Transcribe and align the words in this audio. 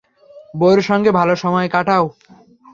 বৌয়ের 0.53 0.81
সঙ্গে 0.81 1.11
ভালো 1.11 1.33
সময় 1.35 1.67
কাটাও। 1.69 2.05